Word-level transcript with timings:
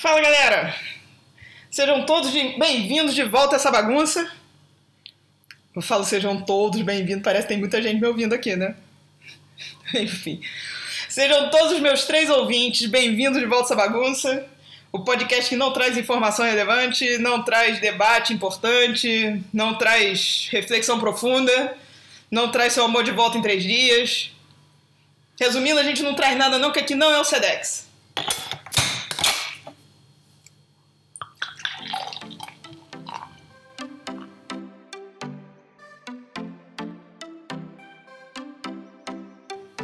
Fala 0.00 0.20
galera! 0.20 0.76
Sejam 1.68 2.06
todos 2.06 2.30
bem-vindos 2.30 3.16
de 3.16 3.24
volta 3.24 3.56
a 3.56 3.58
essa 3.58 3.68
bagunça. 3.68 4.30
Eu 5.74 5.82
falo 5.82 6.04
sejam 6.04 6.40
todos 6.40 6.80
bem-vindos, 6.82 7.24
parece 7.24 7.42
que 7.42 7.48
tem 7.48 7.58
muita 7.58 7.82
gente 7.82 8.00
me 8.00 8.06
ouvindo 8.06 8.32
aqui, 8.32 8.54
né? 8.54 8.76
Enfim. 9.94 10.40
Sejam 11.08 11.50
todos 11.50 11.72
os 11.72 11.80
meus 11.80 12.04
três 12.04 12.30
ouvintes 12.30 12.86
bem-vindos 12.86 13.40
de 13.40 13.46
volta 13.46 13.64
a 13.64 13.66
essa 13.66 13.74
bagunça. 13.74 14.46
O 14.92 15.00
podcast 15.00 15.48
que 15.48 15.56
não 15.56 15.72
traz 15.72 15.98
informação 15.98 16.46
relevante, 16.46 17.18
não 17.18 17.42
traz 17.42 17.80
debate 17.80 18.32
importante, 18.32 19.42
não 19.52 19.78
traz 19.78 20.48
reflexão 20.52 21.00
profunda, 21.00 21.76
não 22.30 22.52
traz 22.52 22.72
seu 22.72 22.84
amor 22.84 23.02
de 23.02 23.10
volta 23.10 23.36
em 23.36 23.42
três 23.42 23.64
dias. 23.64 24.30
Resumindo, 25.40 25.80
a 25.80 25.82
gente 25.82 26.04
não 26.04 26.14
traz 26.14 26.38
nada 26.38 26.56
não, 26.56 26.70
que 26.70 26.78
aqui 26.78 26.94
não 26.94 27.10
é 27.10 27.18
o 27.18 27.24
SEDEX. 27.24 27.88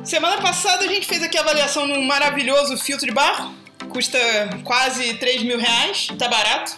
Semana 0.05 0.37
passada 0.43 0.85
a 0.85 0.89
gente 0.89 1.07
fez 1.07 1.23
aqui 1.23 1.39
a 1.39 1.41
avaliação 1.41 1.87
num 1.87 2.03
maravilhoso 2.05 2.77
filtro 2.77 3.07
de 3.07 3.13
barro. 3.13 3.55
Custa 3.89 4.19
quase 4.63 5.15
3 5.15 5.43
mil 5.45 5.59
reais. 5.59 6.09
Tá 6.19 6.29
barato. 6.29 6.77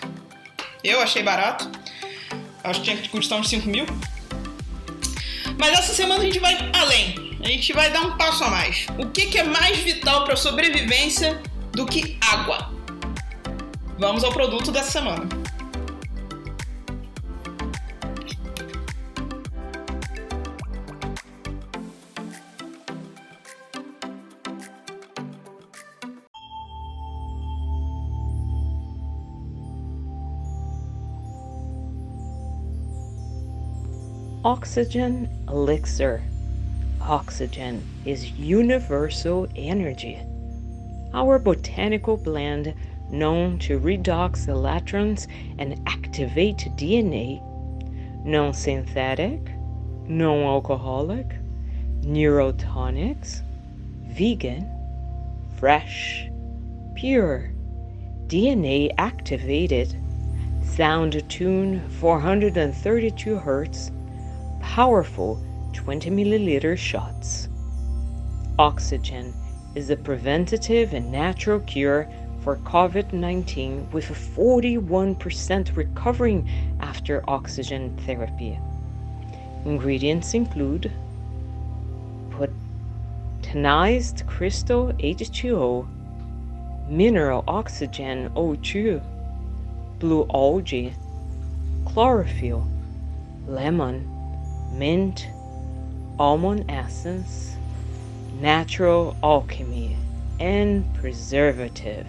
Eu 0.85 1.01
achei 1.01 1.25
barato. 1.25 1.69
Acho 2.63 2.81
que 2.81 2.85
tinha 2.85 2.97
que 2.97 3.09
custar 3.09 3.37
uns 3.37 3.49
5 3.49 3.69
mil. 3.69 3.85
Mas 5.59 5.77
essa 5.77 5.93
semana 5.93 6.23
a 6.23 6.25
gente 6.25 6.39
vai 6.39 6.57
além. 6.73 7.37
A 7.43 7.49
gente 7.49 7.73
vai 7.73 7.91
dar 7.91 8.03
um 8.03 8.17
passo 8.17 8.45
a 8.45 8.49
mais. 8.49 8.87
O 8.97 9.11
que, 9.11 9.27
que 9.27 9.39
é 9.39 9.43
mais 9.43 9.79
vital 9.79 10.23
para 10.23 10.35
a 10.35 10.37
sobrevivência 10.37 11.43
do 11.73 11.85
que 11.85 12.17
água? 12.21 12.73
Vamos 13.99 14.23
ao 14.23 14.33
produto 14.33 14.71
dessa 14.71 14.93
semana. 14.93 15.29
Oxygen 34.47 35.29
elixir. 35.49 36.23
Oxygen 37.01 37.83
is 38.05 38.31
universal 38.31 39.49
energy. 39.57 40.23
Our 41.13 41.41
botanical 41.41 42.17
blend, 42.17 42.73
known 43.11 43.59
to 43.59 43.81
redox 43.81 44.47
electrons 44.47 45.27
and 45.59 45.83
activate 45.89 46.59
DNA, 46.77 47.43
non 48.25 48.55
synthetic, 48.55 49.41
non 50.07 50.45
alcoholic, 50.45 51.27
neurotonics, 52.03 53.41
vegan, 54.05 54.71
fresh, 55.59 56.31
pure, 56.95 57.51
DNA 58.29 58.95
activated, 58.97 60.01
sound 60.63 61.29
tune 61.29 61.81
432 61.99 63.41
Hz 63.41 63.96
powerful 64.75 65.41
20 65.73 66.11
milliliter 66.11 66.77
shots. 66.77 67.49
Oxygen 68.59 69.33
is 69.75 69.91
a 69.91 69.97
preventative 69.97 70.93
and 70.93 71.11
natural 71.11 71.61
cure 71.61 72.09
for 72.43 72.57
COVID 72.57 73.13
19 73.13 73.91
with 73.93 74.11
a 74.11 74.13
41% 74.13 75.77
recovering 75.77 76.49
after 76.81 77.23
oxygen 77.29 77.97
therapy. 78.05 78.59
Ingredients 79.65 80.35
include 80.35 80.91
botanized 82.33 84.27
crystal 84.27 84.93
H2O, 84.95 85.87
mineral 86.91 87.45
oxygen 87.47 88.31
O2, 88.31 89.01
blue 90.01 90.27
algae, 90.35 90.93
chlorophyll, 91.87 92.67
lemon, 93.47 94.16
mint, 94.73 95.29
almond 96.19 96.71
essence, 96.71 97.57
natural 98.41 99.17
alchemy, 99.23 99.97
and 100.41 100.85
preservative. 100.95 102.07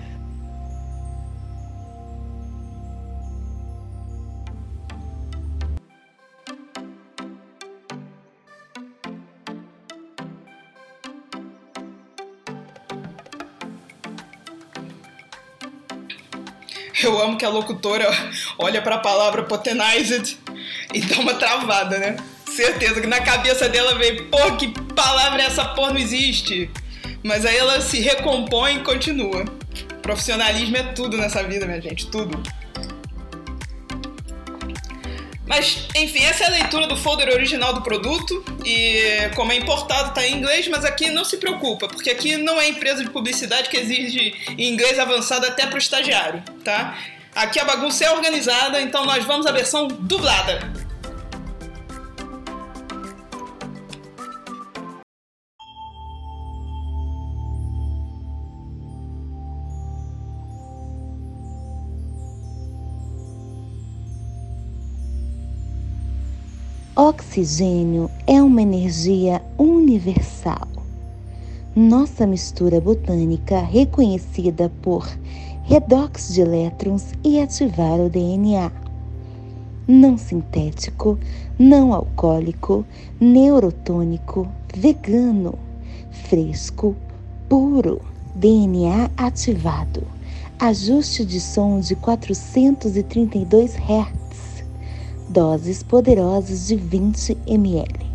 Eu 17.04 17.22
amo 17.22 17.38
que 17.38 17.46
a 17.46 17.50
locutora 17.50 18.10
olha 18.58 18.82
para 18.82 18.96
a 18.96 19.00
palavra 19.00 19.44
potenized 19.44 20.38
e 20.94 21.02
dá 21.02 21.20
uma 21.20 21.36
travada, 21.36 22.00
né? 22.00 22.18
Certeza 22.58 23.00
que 23.00 23.08
na 23.08 23.22
cabeça 23.22 23.70
dela 23.70 23.96
veio, 23.96 24.26
pô, 24.26 24.56
que 24.58 24.68
palavra 24.94 25.44
é 25.44 25.46
essa, 25.46 25.64
pô, 25.64 25.88
não 25.90 25.98
existe. 25.98 26.70
Mas 27.24 27.46
aí 27.46 27.56
ela 27.56 27.80
se 27.82 28.00
recompõe 28.00 28.78
e 28.78 28.80
continua. 28.80 29.46
Profissionalismo 30.02 30.76
é 30.76 30.84
tudo 30.84 31.18
nessa 31.18 31.44
vida, 31.44 31.66
minha 31.68 31.82
gente, 31.82 32.08
tudo. 32.08 32.42
Mas, 35.46 35.88
enfim, 35.96 36.24
essa 36.26 36.44
é 36.44 36.48
a 36.48 36.50
leitura 36.50 36.88
do 36.88 36.98
folder 36.98 37.30
original 37.30 37.74
do 37.74 37.82
produto 37.82 38.44
e 38.66 39.30
como 39.36 39.52
é 39.52 39.56
importado 39.56 40.14
tá 40.14 40.26
em 40.26 40.36
inglês, 40.36 40.68
mas 40.68 40.84
aqui 40.84 41.10
não 41.10 41.24
se 41.24 41.38
preocupa, 41.38 41.88
porque 41.88 42.10
aqui 42.10 42.36
não 42.36 42.60
é 42.60 42.68
empresa 42.68 43.02
de 43.02 43.10
publicidade 43.10 43.70
que 43.70 43.78
exige 43.78 44.34
inglês 44.58 45.00
avançado 45.00 45.46
até 45.46 45.66
para 45.66 45.76
o 45.76 45.78
estagiário, 45.78 46.44
tá? 46.66 46.98
Aqui 47.34 47.60
a 47.60 47.66
bagunça 47.66 48.04
é 48.04 48.12
organizada, 48.12 48.82
então 48.82 49.06
nós 49.06 49.24
vamos 49.24 49.46
à 49.46 49.52
versão 49.52 49.88
dublada. 49.88 50.77
Oxigênio 67.00 68.10
é 68.26 68.42
uma 68.42 68.60
energia 68.60 69.40
universal. 69.56 70.68
Nossa 71.76 72.26
mistura 72.26 72.82
botânica 72.82 73.60
reconhecida 73.60 74.72
por 74.82 75.08
redox 75.66 76.34
de 76.34 76.42
elétrons 76.42 77.12
e 77.24 77.40
ativar 77.40 78.00
o 78.00 78.10
DNA. 78.10 78.72
Não 79.88 80.18
sintético, 80.18 81.20
não 81.60 81.94
alcoólico, 81.94 82.84
neurotônico, 83.22 84.48
vegano, 84.76 85.54
fresco, 86.10 86.96
puro, 87.48 88.02
DNA 88.34 89.12
ativado. 89.16 90.02
Ajuste 90.58 91.24
de 91.24 91.40
som 91.40 91.80
de 91.80 91.96
432 91.96 93.76
Hz 93.76 94.27
doses 95.30 95.84
poderosas 95.84 96.68
de 96.68 96.76
20 96.76 97.38
ml. 97.46 98.08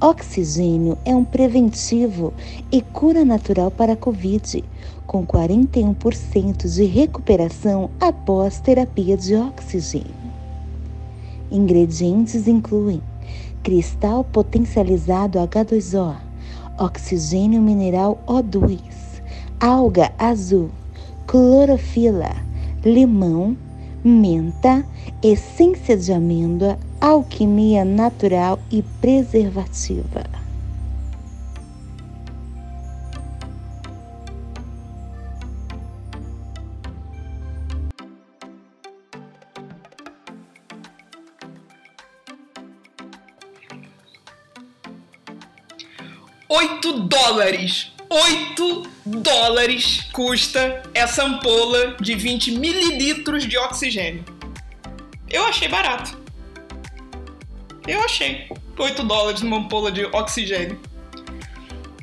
Oxigênio 0.00 0.96
é 1.04 1.14
um 1.14 1.24
preventivo 1.24 2.32
e 2.70 2.80
cura 2.80 3.24
natural 3.24 3.70
para 3.70 3.94
a 3.94 3.96
Covid, 3.96 4.62
com 5.06 5.26
41% 5.26 6.68
de 6.68 6.84
recuperação 6.84 7.90
após 7.98 8.60
terapia 8.60 9.16
de 9.16 9.34
oxigênio. 9.34 10.14
Ingredientes 11.50 12.46
incluem 12.46 13.00
cristal 13.62 14.22
potencializado 14.22 15.38
H2O, 15.38 16.16
oxigênio 16.78 17.60
mineral 17.60 18.22
O2, 18.28 18.78
alga 19.58 20.12
azul, 20.18 20.70
clorofila, 21.26 22.36
limão, 22.84 23.56
menta, 24.06 24.84
essência 25.20 25.96
de 25.96 26.12
amêndoa, 26.12 26.78
alquimia 27.00 27.84
natural 27.84 28.60
e 28.70 28.82
preservativa. 29.00 30.24
Oito 46.48 47.00
dólares! 47.08 47.95
8 48.16 48.82
dólares 49.04 50.08
custa 50.10 50.82
essa 50.94 51.22
ampola 51.22 51.98
de 52.00 52.14
20 52.14 52.52
mililitros 52.52 53.46
de 53.46 53.58
oxigênio. 53.58 54.24
Eu 55.28 55.44
achei 55.44 55.68
barato. 55.68 56.16
Eu 57.86 58.00
achei 58.00 58.48
8 58.78 59.02
dólares 59.02 59.42
numa 59.42 59.58
ampola 59.58 59.92
de 59.92 60.06
oxigênio. 60.06 60.80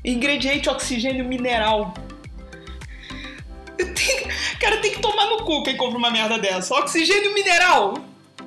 Ingrediente 0.06 0.70
oxigênio 0.70 1.26
mineral. 1.26 1.96
Tenho... 3.76 4.34
Cara, 4.60 4.78
tem 4.78 4.92
que 4.92 5.00
tomar 5.00 5.26
no 5.26 5.38
cu 5.44 5.64
quem 5.64 5.76
compra 5.76 5.98
uma 5.98 6.12
merda 6.12 6.38
dessa. 6.38 6.76
Oxigênio 6.76 7.34
mineral. 7.34 7.96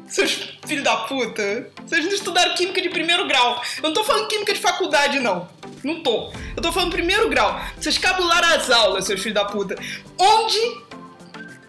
Seus 0.06 0.55
filhos 0.66 0.84
da 0.84 0.96
puta. 0.96 1.70
Vocês 1.86 2.04
não 2.04 2.12
estudaram 2.12 2.54
química 2.54 2.80
de 2.80 2.88
primeiro 2.88 3.26
grau. 3.26 3.62
Eu 3.78 3.84
não 3.84 3.92
tô 3.92 4.04
falando 4.04 4.28
química 4.28 4.52
de 4.52 4.60
faculdade, 4.60 5.20
não. 5.20 5.48
Não 5.84 6.02
tô. 6.02 6.32
Eu 6.56 6.62
tô 6.62 6.72
falando 6.72 6.92
primeiro 6.92 7.28
grau. 7.28 7.60
Vocês 7.78 7.96
cabularam 7.98 8.48
as 8.48 8.70
aulas, 8.70 9.04
seus 9.04 9.20
filhos 9.20 9.34
da 9.34 9.44
puta. 9.44 9.76
Onde. 10.18 10.86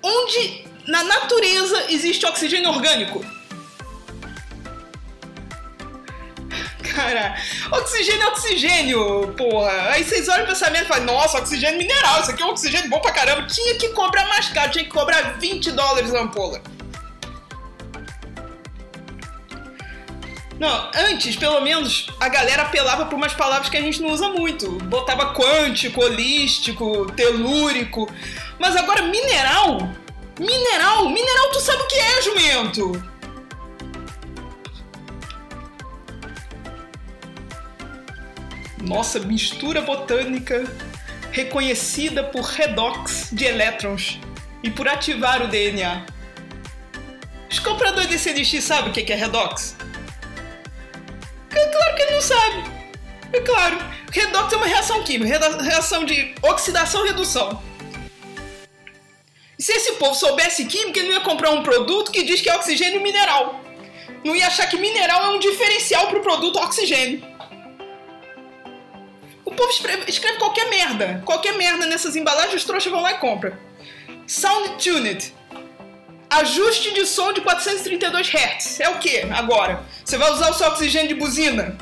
Onde 0.02 0.66
na 0.88 1.04
natureza 1.04 1.86
existe 1.90 2.26
oxigênio 2.26 2.70
orgânico? 2.70 3.24
Cara, 6.96 7.36
oxigênio 7.74 8.24
é 8.24 8.28
oxigênio, 8.28 9.34
porra. 9.38 9.92
Aí 9.92 10.04
vocês 10.04 10.28
olham 10.28 10.46
o 10.46 10.48
pensamento 10.48 10.86
e 10.86 10.88
falam, 10.88 11.06
nossa, 11.06 11.38
oxigênio 11.38 11.78
mineral, 11.78 12.22
isso 12.22 12.32
aqui 12.32 12.42
é 12.42 12.46
um 12.46 12.50
oxigênio 12.50 12.90
bom 12.90 13.00
pra 13.00 13.12
caramba. 13.12 13.46
Tinha 13.46 13.76
que 13.76 13.90
cobrar 13.90 14.26
mais 14.28 14.50
caro, 14.50 14.72
tinha 14.72 14.84
que 14.84 14.90
cobrar 14.90 15.38
20 15.38 15.74
dólares 15.74 16.16
a 16.16 16.22
ampola. 16.22 16.60
Não, 20.60 20.90
antes, 20.96 21.36
pelo 21.36 21.62
menos, 21.62 22.08
a 22.20 22.28
galera 22.30 22.64
apelava 22.64 23.06
por 23.06 23.16
umas 23.16 23.34
palavras 23.34 23.70
que 23.70 23.78
a 23.78 23.82
gente 23.82 24.02
não 24.02 24.10
usa 24.10 24.30
muito. 24.30 24.72
Botava 24.86 25.34
quântico, 25.34 26.02
holístico, 26.02 27.12
telúrico. 27.12 28.12
Mas 28.58 28.76
agora, 28.76 29.04
mineral? 29.04 29.78
Mineral? 30.40 31.10
Mineral, 31.10 31.50
tu 31.52 31.60
sabe 31.60 31.84
o 31.84 31.88
que 31.88 31.96
é, 31.96 32.22
jumento? 32.22 33.18
Nossa, 38.82 39.20
mistura 39.20 39.82
botânica 39.82 40.64
reconhecida 41.32 42.24
por 42.24 42.42
redox 42.42 43.30
de 43.32 43.46
elétrons 43.46 44.20
e 44.64 44.72
por 44.72 44.88
ativar 44.88 45.44
o 45.44 45.48
DNA. 45.48 46.06
Os 47.50 47.60
compradores 47.60 48.08
desse 48.08 48.30
CDX 48.34 48.64
sabem 48.64 48.90
o 48.90 48.94
que 48.94 49.12
é 49.12 49.16
redox? 49.16 49.76
Não 52.18 52.22
sabe. 52.22 52.64
É 53.32 53.40
claro. 53.42 53.78
Redox 54.12 54.52
é 54.52 54.56
uma 54.56 54.66
reação 54.66 55.04
química, 55.04 55.38
reação 55.62 56.04
de 56.04 56.34
oxidação 56.42 57.06
e 57.06 57.10
redução. 57.10 57.62
E 59.60 59.64
se 59.64 59.72
esse 59.72 59.94
povo 59.94 60.16
soubesse 60.16 60.66
química, 60.66 61.00
ele 61.00 61.10
não 61.10 61.16
ia 61.16 61.22
comprar 61.22 61.52
um 61.52 61.62
produto 61.62 62.12
que 62.12 62.24
diz 62.24 62.42
que 62.42 62.50
é 62.50 62.56
oxigênio 62.56 63.02
mineral. 63.02 63.62
Não 64.24 64.36
ia 64.36 64.48
achar 64.48 64.68
que 64.68 64.78
mineral 64.78 65.26
é 65.26 65.30
um 65.30 65.40
diferencial 65.40 66.08
para 66.08 66.20
o 66.20 66.22
produto 66.22 66.58
oxigênio. 66.58 67.22
O 69.46 69.52
povo 69.52 69.70
escreve, 69.70 70.10
escreve, 70.10 70.38
qualquer 70.40 70.70
merda. 70.70 71.22
Qualquer 71.26 71.54
merda 71.54 71.86
nessas 71.86 72.16
embalagens, 72.16 72.56
os 72.56 72.66
trouxas 72.66 72.92
vão 72.92 73.02
lá 73.02 73.14
e 73.14 73.18
compram. 73.18 73.56
Sound 74.26 74.84
Tuned. 74.84 75.34
Ajuste 76.30 76.94
de 76.94 77.06
som 77.06 77.32
de 77.32 77.42
432 77.42 78.28
Hz. 78.28 78.80
É 78.80 78.90
o 78.90 79.00
que 79.00 79.22
agora? 79.32 79.84
Você 80.04 80.18
vai 80.18 80.32
usar 80.32 80.50
o 80.50 80.54
seu 80.54 80.68
oxigênio 80.68 81.08
de 81.08 81.16
buzina? 81.16 81.78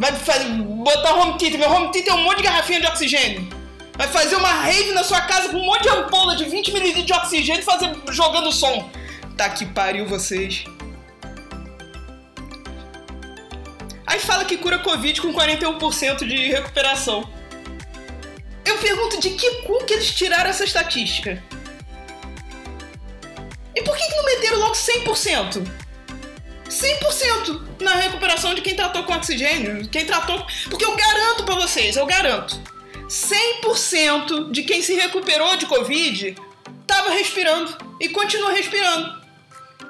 Vai 0.00 0.12
fazer, 0.14 0.48
botar 0.54 1.12
home 1.12 1.36
theater. 1.36 1.58
Meu 1.58 1.70
home 1.70 1.92
theater 1.92 2.10
é 2.10 2.14
um 2.14 2.24
monte 2.24 2.38
de 2.38 2.44
garrafinha 2.44 2.80
de 2.80 2.86
oxigênio. 2.86 3.46
Vai 3.98 4.08
fazer 4.08 4.34
uma 4.34 4.48
rave 4.48 4.92
na 4.92 5.04
sua 5.04 5.20
casa 5.20 5.50
com 5.50 5.58
um 5.58 5.66
monte 5.66 5.82
de 5.82 5.90
ampola 5.90 6.34
de 6.34 6.46
20 6.46 6.70
ml 6.70 7.02
de 7.02 7.12
oxigênio 7.12 7.62
fazer, 7.62 7.94
jogando 8.08 8.50
som. 8.50 8.90
Tá 9.36 9.50
que 9.50 9.66
pariu 9.66 10.06
vocês. 10.06 10.64
Aí 14.06 14.18
fala 14.20 14.46
que 14.46 14.56
cura 14.56 14.78
Covid 14.78 15.20
com 15.20 15.34
41% 15.34 16.26
de 16.26 16.48
recuperação. 16.48 17.28
Eu 18.64 18.78
pergunto 18.78 19.20
de 19.20 19.28
que 19.28 19.64
cu 19.64 19.84
que 19.84 19.92
eles 19.92 20.14
tiraram 20.14 20.48
essa 20.48 20.64
estatística? 20.64 21.42
E 23.76 23.82
por 23.82 23.94
que, 23.94 24.08
que 24.08 24.16
não 24.16 24.24
meteram 24.24 24.60
logo 24.60 24.72
100%? 24.72 25.79
100% 26.70 27.80
na 27.80 27.96
recuperação 27.96 28.54
de 28.54 28.60
quem 28.60 28.74
tratou 28.74 29.02
com 29.02 29.12
oxigênio, 29.12 29.88
quem 29.88 30.06
tratou. 30.06 30.46
Porque 30.68 30.84
eu 30.84 30.96
garanto 30.96 31.44
para 31.44 31.56
vocês, 31.56 31.96
eu 31.96 32.06
garanto. 32.06 32.58
100% 33.08 34.52
de 34.52 34.62
quem 34.62 34.80
se 34.80 34.94
recuperou 34.94 35.56
de 35.56 35.66
Covid 35.66 36.36
estava 36.80 37.10
respirando 37.10 37.76
e 37.98 38.08
continua 38.08 38.52
respirando. 38.52 39.20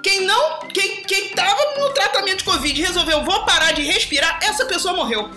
Quem 0.02 0.22
não, 0.22 0.60
quem, 0.60 1.02
quem 1.02 1.28
tava 1.28 1.78
no 1.78 1.92
tratamento 1.92 2.38
de 2.38 2.44
Covid 2.44 2.80
e 2.80 2.84
resolveu 2.84 3.22
vou 3.22 3.44
parar 3.44 3.72
de 3.72 3.82
respirar, 3.82 4.38
essa 4.42 4.64
pessoa 4.64 4.94
morreu. 4.94 5.30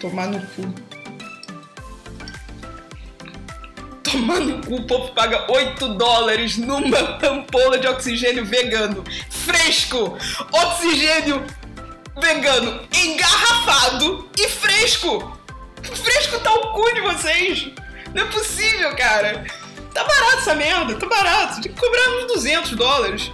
Tomar 0.00 0.28
no 0.28 0.40
cu. 0.48 0.85
Tomar 4.10 4.38
no 4.38 4.64
cu, 4.64 4.76
o 4.76 4.84
povo 4.84 5.12
paga 5.12 5.50
8 5.50 5.88
dólares 5.94 6.56
numa 6.56 7.18
ampola 7.24 7.76
de 7.76 7.88
oxigênio 7.88 8.44
vegano. 8.44 9.02
Fresco! 9.28 10.16
Oxigênio 10.52 11.44
vegano 12.16 12.86
engarrafado 12.94 14.30
e 14.38 14.48
fresco! 14.48 15.36
Fresco 15.82 16.38
tá 16.38 16.54
o 16.54 16.72
cu 16.72 16.94
de 16.94 17.00
vocês! 17.00 17.68
Não 18.14 18.22
é 18.22 18.26
possível, 18.26 18.94
cara! 18.94 19.44
Tá 19.92 20.04
barato 20.04 20.38
essa 20.38 20.54
merda, 20.54 20.94
tá 20.94 21.06
barato. 21.06 21.60
Tem 21.60 21.72
que 21.72 21.80
cobrar 21.80 22.08
uns 22.18 22.26
200 22.28 22.70
dólares. 22.72 23.32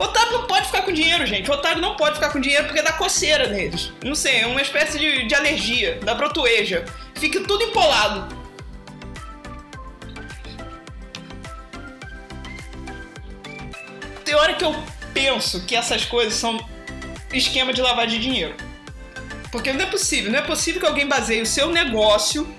Otário 0.00 0.32
não 0.32 0.46
pode 0.48 0.66
ficar 0.66 0.82
com 0.82 0.90
dinheiro, 0.90 1.24
gente. 1.26 1.48
Otário 1.48 1.80
não 1.80 1.96
pode 1.96 2.16
ficar 2.16 2.30
com 2.30 2.40
dinheiro 2.40 2.64
porque 2.64 2.82
dá 2.82 2.92
coceira 2.92 3.46
neles. 3.46 3.92
Não 4.02 4.16
sei, 4.16 4.40
é 4.40 4.46
uma 4.46 4.62
espécie 4.62 4.98
de, 4.98 5.28
de 5.28 5.34
alergia, 5.34 6.00
da 6.02 6.14
brotoeja. 6.14 6.84
Fica 7.14 7.40
tudo 7.40 7.62
empolado. 7.62 8.41
Hora 14.42 14.54
que 14.54 14.64
eu 14.64 14.74
penso 15.14 15.64
que 15.64 15.74
essas 15.76 16.04
coisas 16.04 16.34
são 16.34 16.58
esquema 17.32 17.72
de 17.72 17.80
lavagem 17.80 18.18
de 18.18 18.26
dinheiro. 18.26 18.54
Porque 19.50 19.72
não 19.72 19.82
é 19.82 19.86
possível, 19.86 20.30
não 20.32 20.38
é 20.38 20.42
possível 20.42 20.80
que 20.80 20.86
alguém 20.86 21.06
baseie 21.06 21.42
o 21.42 21.46
seu 21.46 21.70
negócio 21.70 22.54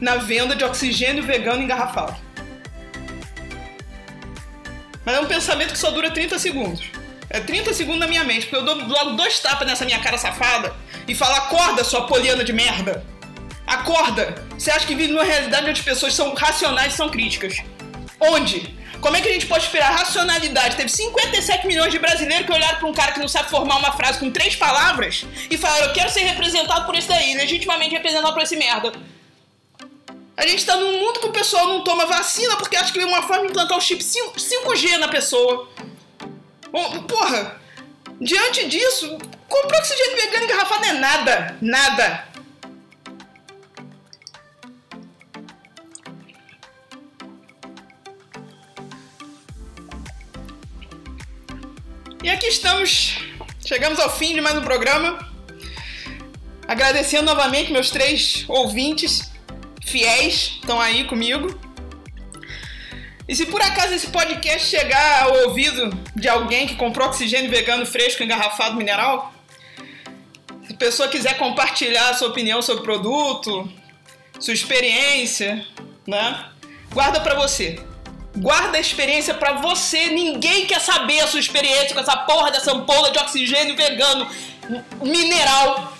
na 0.00 0.16
venda 0.16 0.54
de 0.54 0.64
oxigênio 0.64 1.22
vegano 1.22 1.62
engarrafado. 1.62 2.16
Mas 5.04 5.16
é 5.16 5.20
um 5.20 5.26
pensamento 5.26 5.72
que 5.72 5.78
só 5.78 5.90
dura 5.90 6.10
30 6.10 6.38
segundos. 6.38 6.84
É 7.28 7.40
30 7.40 7.72
segundos 7.72 8.00
na 8.00 8.06
minha 8.06 8.24
mente, 8.24 8.42
porque 8.42 8.56
eu 8.56 8.64
dou 8.64 8.76
logo 8.86 9.10
dois 9.12 9.38
tapas 9.40 9.66
nessa 9.66 9.84
minha 9.84 9.98
cara 9.98 10.16
safada 10.16 10.74
e 11.08 11.14
falo: 11.14 11.34
acorda, 11.34 11.82
sua 11.82 12.06
poliana 12.06 12.44
de 12.44 12.52
merda! 12.52 13.04
Acorda! 13.66 14.34
Você 14.58 14.70
acha 14.70 14.86
que 14.86 14.94
vive 14.94 15.12
numa 15.12 15.24
realidade 15.24 15.68
onde 15.68 15.80
as 15.80 15.84
pessoas 15.84 16.14
são 16.14 16.34
racionais 16.34 16.94
e 16.94 16.96
são 16.96 17.08
críticas? 17.08 17.56
Onde? 18.20 18.83
Como 19.04 19.18
é 19.18 19.20
que 19.20 19.28
a 19.28 19.32
gente 19.32 19.46
pode 19.46 19.64
esperar 19.64 19.92
racionalidade? 19.92 20.76
Teve 20.76 20.88
57 20.88 21.66
milhões 21.66 21.92
de 21.92 21.98
brasileiros 21.98 22.46
que 22.46 22.52
olharam 22.52 22.78
para 22.78 22.88
um 22.88 22.92
cara 22.94 23.12
que 23.12 23.20
não 23.20 23.28
sabe 23.28 23.50
formar 23.50 23.76
uma 23.76 23.92
frase 23.92 24.18
com 24.18 24.30
três 24.30 24.56
palavras 24.56 25.26
e 25.50 25.58
falaram: 25.58 25.88
Eu 25.88 25.92
quero 25.92 26.08
ser 26.08 26.20
representado 26.20 26.86
por 26.86 26.94
esse 26.96 27.06
daí, 27.06 27.34
legitimamente 27.34 27.94
representado 27.94 28.32
por 28.32 28.42
esse 28.42 28.56
merda. 28.56 28.94
A 30.34 30.46
gente 30.46 30.64
tá 30.64 30.76
num 30.76 31.00
mundo 31.00 31.20
que 31.20 31.26
o 31.26 31.32
pessoal 31.32 31.68
não 31.68 31.84
toma 31.84 32.06
vacina 32.06 32.56
porque 32.56 32.78
acha 32.78 32.94
que 32.94 32.98
é 32.98 33.04
uma 33.04 33.20
forma 33.20 33.44
de 33.44 33.50
implantar 33.50 33.76
o 33.76 33.80
chip 33.82 34.02
5G 34.02 34.96
na 34.96 35.08
pessoa. 35.08 35.68
Porra, 37.06 37.60
diante 38.18 38.66
disso, 38.68 39.18
comprar 39.46 39.80
oxigênio 39.80 40.16
vegano 40.16 40.44
engarrafado 40.46 40.84
é 40.86 40.92
nada. 40.94 41.58
Nada. 41.60 42.33
E 52.24 52.30
aqui 52.30 52.46
estamos. 52.46 53.18
Chegamos 53.66 54.00
ao 54.00 54.08
fim 54.08 54.32
de 54.32 54.40
mais 54.40 54.56
um 54.56 54.62
programa. 54.62 55.28
Agradecendo 56.66 57.24
novamente 57.24 57.70
meus 57.70 57.90
três 57.90 58.46
ouvintes 58.48 59.30
fiéis 59.84 60.52
estão 60.54 60.80
aí 60.80 61.04
comigo. 61.04 61.54
E 63.28 63.36
se 63.36 63.44
por 63.44 63.60
acaso 63.60 63.92
esse 63.92 64.06
podcast 64.06 64.70
chegar 64.70 65.24
ao 65.24 65.48
ouvido 65.48 65.90
de 66.16 66.26
alguém 66.26 66.66
que 66.66 66.76
comprou 66.76 67.08
oxigênio 67.08 67.50
vegano 67.50 67.84
fresco 67.84 68.22
engarrafado 68.22 68.74
mineral, 68.74 69.34
se 70.66 70.72
a 70.72 70.76
pessoa 70.78 71.10
quiser 71.10 71.36
compartilhar 71.36 72.14
sua 72.14 72.28
opinião 72.28 72.62
sobre 72.62 72.80
o 72.80 72.84
produto, 72.84 73.70
sua 74.40 74.54
experiência, 74.54 75.62
né? 76.06 76.46
Guarda 76.90 77.20
para 77.20 77.34
você. 77.34 77.78
Guarda 78.36 78.78
a 78.78 78.80
experiência 78.80 79.34
para 79.34 79.54
você. 79.54 80.08
Ninguém 80.08 80.66
quer 80.66 80.80
saber 80.80 81.20
a 81.20 81.26
sua 81.26 81.40
experiência 81.40 81.94
com 81.94 82.00
essa 82.00 82.16
porra 82.16 82.50
dessa 82.50 82.72
ampola 82.72 83.10
de 83.10 83.18
oxigênio 83.18 83.76
vegano 83.76 84.28
mineral 85.02 85.94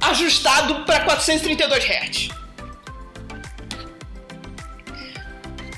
ajustado 0.00 0.84
para 0.84 1.00
432 1.00 1.84
Hz. 1.84 2.28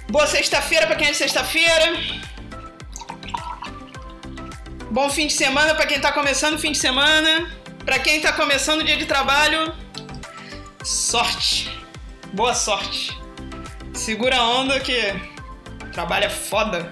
Boa 0.08 0.26
sexta-feira 0.26 0.86
para 0.86 0.96
quem 0.96 1.08
é 1.08 1.10
de 1.10 1.16
sexta-feira. 1.16 2.20
Bom 4.90 5.08
fim 5.08 5.26
de 5.26 5.34
semana 5.34 5.74
para 5.74 5.86
quem 5.86 6.00
tá 6.00 6.10
começando 6.10 6.54
o 6.54 6.58
fim 6.58 6.72
de 6.72 6.78
semana. 6.78 7.50
Para 7.84 7.98
quem 7.98 8.20
tá 8.20 8.32
começando 8.32 8.80
o 8.80 8.84
dia 8.84 8.96
de 8.96 9.06
trabalho, 9.06 9.74
sorte. 10.82 11.70
Boa 12.32 12.54
sorte. 12.54 13.19
Segura 14.00 14.38
a 14.38 14.48
onda 14.48 14.80
que 14.80 14.98
trabalho 15.92 16.24
é 16.24 16.30
foda. 16.30 16.90